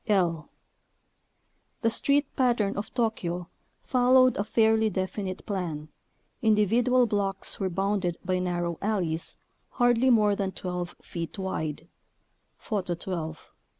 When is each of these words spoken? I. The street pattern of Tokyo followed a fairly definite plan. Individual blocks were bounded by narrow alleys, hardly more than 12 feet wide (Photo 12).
I. 0.09 0.31
The 1.83 1.91
street 1.91 2.25
pattern 2.35 2.75
of 2.75 2.91
Tokyo 2.95 3.49
followed 3.83 4.35
a 4.35 4.43
fairly 4.43 4.89
definite 4.89 5.45
plan. 5.45 5.89
Individual 6.41 7.05
blocks 7.05 7.59
were 7.59 7.69
bounded 7.69 8.17
by 8.25 8.39
narrow 8.39 8.79
alleys, 8.81 9.37
hardly 9.73 10.09
more 10.09 10.35
than 10.35 10.53
12 10.53 10.95
feet 11.03 11.37
wide 11.37 11.87
(Photo 12.57 12.95
12). 12.95 13.53